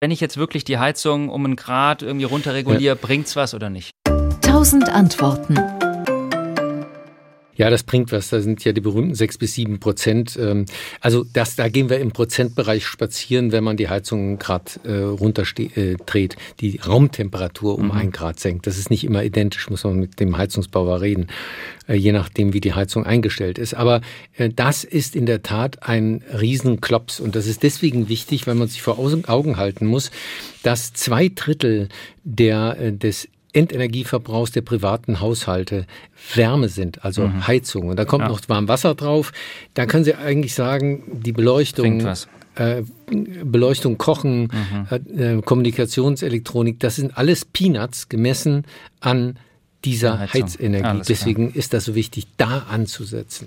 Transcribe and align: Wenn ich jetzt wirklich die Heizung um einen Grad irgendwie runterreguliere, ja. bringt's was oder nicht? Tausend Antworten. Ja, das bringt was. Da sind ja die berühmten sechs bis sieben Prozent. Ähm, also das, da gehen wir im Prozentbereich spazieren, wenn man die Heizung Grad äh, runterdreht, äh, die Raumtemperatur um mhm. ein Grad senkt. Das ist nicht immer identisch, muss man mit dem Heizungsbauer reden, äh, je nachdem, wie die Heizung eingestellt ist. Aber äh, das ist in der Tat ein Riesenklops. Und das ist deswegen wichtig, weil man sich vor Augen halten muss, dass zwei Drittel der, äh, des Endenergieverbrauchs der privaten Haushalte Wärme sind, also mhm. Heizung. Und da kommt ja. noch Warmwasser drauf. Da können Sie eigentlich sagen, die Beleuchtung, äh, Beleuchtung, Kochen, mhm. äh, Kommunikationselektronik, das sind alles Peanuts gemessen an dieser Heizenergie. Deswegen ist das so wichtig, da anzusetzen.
Wenn 0.00 0.12
ich 0.12 0.20
jetzt 0.20 0.36
wirklich 0.36 0.62
die 0.62 0.78
Heizung 0.78 1.28
um 1.28 1.44
einen 1.44 1.56
Grad 1.56 2.02
irgendwie 2.02 2.24
runterreguliere, 2.24 2.94
ja. 2.94 3.00
bringt's 3.00 3.34
was 3.34 3.52
oder 3.52 3.68
nicht? 3.68 3.90
Tausend 4.42 4.88
Antworten. 4.88 5.58
Ja, 7.58 7.70
das 7.70 7.82
bringt 7.82 8.12
was. 8.12 8.30
Da 8.30 8.40
sind 8.40 8.64
ja 8.64 8.72
die 8.72 8.80
berühmten 8.80 9.16
sechs 9.16 9.36
bis 9.36 9.54
sieben 9.54 9.80
Prozent. 9.80 10.38
Ähm, 10.40 10.64
also 11.00 11.24
das, 11.24 11.56
da 11.56 11.68
gehen 11.68 11.90
wir 11.90 11.98
im 11.98 12.12
Prozentbereich 12.12 12.86
spazieren, 12.86 13.50
wenn 13.50 13.64
man 13.64 13.76
die 13.76 13.88
Heizung 13.88 14.38
Grad 14.38 14.78
äh, 14.84 14.92
runterdreht, 14.92 15.76
äh, 15.76 16.36
die 16.60 16.78
Raumtemperatur 16.78 17.76
um 17.76 17.86
mhm. 17.86 17.90
ein 17.90 18.12
Grad 18.12 18.38
senkt. 18.38 18.68
Das 18.68 18.78
ist 18.78 18.90
nicht 18.90 19.02
immer 19.02 19.24
identisch, 19.24 19.68
muss 19.70 19.82
man 19.82 19.98
mit 19.98 20.20
dem 20.20 20.38
Heizungsbauer 20.38 21.00
reden, 21.00 21.26
äh, 21.88 21.94
je 21.94 22.12
nachdem, 22.12 22.52
wie 22.52 22.60
die 22.60 22.74
Heizung 22.74 23.04
eingestellt 23.04 23.58
ist. 23.58 23.74
Aber 23.74 24.02
äh, 24.36 24.50
das 24.54 24.84
ist 24.84 25.16
in 25.16 25.26
der 25.26 25.42
Tat 25.42 25.82
ein 25.82 26.22
Riesenklops. 26.32 27.18
Und 27.18 27.34
das 27.34 27.48
ist 27.48 27.64
deswegen 27.64 28.08
wichtig, 28.08 28.46
weil 28.46 28.54
man 28.54 28.68
sich 28.68 28.82
vor 28.82 29.00
Augen 29.00 29.56
halten 29.56 29.86
muss, 29.86 30.12
dass 30.62 30.92
zwei 30.92 31.28
Drittel 31.28 31.88
der, 32.22 32.76
äh, 32.78 32.92
des 32.92 33.28
Endenergieverbrauchs 33.52 34.52
der 34.52 34.60
privaten 34.60 35.20
Haushalte 35.20 35.86
Wärme 36.34 36.68
sind, 36.68 37.04
also 37.04 37.28
mhm. 37.28 37.46
Heizung. 37.46 37.88
Und 37.88 37.96
da 37.96 38.04
kommt 38.04 38.22
ja. 38.22 38.28
noch 38.28 38.40
Warmwasser 38.48 38.94
drauf. 38.94 39.32
Da 39.74 39.86
können 39.86 40.04
Sie 40.04 40.14
eigentlich 40.14 40.54
sagen, 40.54 41.02
die 41.24 41.32
Beleuchtung, 41.32 42.06
äh, 42.56 42.82
Beleuchtung, 43.44 43.96
Kochen, 43.96 44.50
mhm. 44.52 45.18
äh, 45.18 45.42
Kommunikationselektronik, 45.42 46.80
das 46.80 46.96
sind 46.96 47.16
alles 47.16 47.44
Peanuts 47.44 48.08
gemessen 48.08 48.64
an 49.00 49.38
dieser 49.84 50.32
Heizenergie. 50.32 51.02
Deswegen 51.08 51.52
ist 51.52 51.72
das 51.72 51.84
so 51.84 51.94
wichtig, 51.94 52.26
da 52.36 52.66
anzusetzen. 52.68 53.46